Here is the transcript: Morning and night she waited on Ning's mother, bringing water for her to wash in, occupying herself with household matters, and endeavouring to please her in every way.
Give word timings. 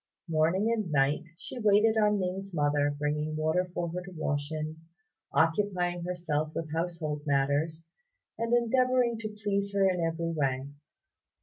Morning 0.27 0.71
and 0.73 0.91
night 0.91 1.25
she 1.37 1.59
waited 1.59 1.95
on 1.95 2.17
Ning's 2.19 2.55
mother, 2.55 2.89
bringing 2.97 3.35
water 3.35 3.69
for 3.71 3.89
her 3.91 4.01
to 4.01 4.11
wash 4.15 4.51
in, 4.51 4.77
occupying 5.31 6.05
herself 6.05 6.55
with 6.55 6.73
household 6.73 7.21
matters, 7.27 7.85
and 8.35 8.51
endeavouring 8.51 9.19
to 9.19 9.29
please 9.29 9.71
her 9.75 9.87
in 9.87 10.01
every 10.01 10.31
way. 10.31 10.69